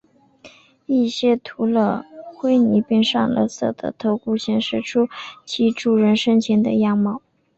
[0.87, 2.03] 一些涂了
[2.35, 5.07] 灰泥并上了色的头骨显示出了
[5.45, 7.21] 其主人生前的样貌。